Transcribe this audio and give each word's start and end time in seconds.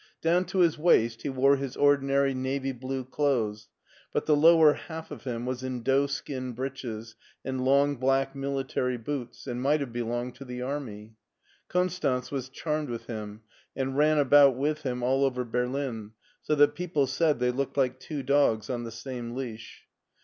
Down 0.23 0.45
to 0.45 0.57
his 0.61 0.79
waist 0.79 1.21
he 1.21 1.29
wore 1.29 1.57
his 1.57 1.77
ordinary 1.77 2.33
navy 2.33 2.71
blue 2.71 3.05
clothes, 3.05 3.69
but 4.11 4.25
the 4.25 4.35
lower 4.35 4.73
half 4.73 5.11
of 5.11 5.25
him 5.25 5.45
was 5.45 5.61
in 5.61 5.83
doeskin 5.83 6.53
breeches 6.55 7.15
and 7.45 7.63
long 7.63 7.97
black 7.97 8.35
military 8.35 8.97
boots 8.97 9.45
and 9.45 9.61
might 9.61 9.79
have 9.79 9.93
belonged 9.93 10.33
to 10.37 10.43
the 10.45 10.59
army. 10.63 11.17
Konstanz 11.69 12.31
was 12.31 12.49
charmed 12.49 12.89
with 12.89 13.05
him 13.05 13.41
and 13.75 13.95
ran 13.95 14.17
about 14.17 14.55
with 14.55 14.81
him 14.81 15.03
all 15.03 15.23
over 15.23 15.45
Berlin, 15.45 16.13
so 16.41 16.55
that 16.55 16.73
people 16.73 17.05
said 17.05 17.37
they 17.37 17.51
looked 17.51 17.77
like 17.77 17.99
two 17.99 18.23
dogs 18.23 18.71
on 18.71 18.83
the 18.85 18.91
same 18.91 19.35
leash. 19.35 19.83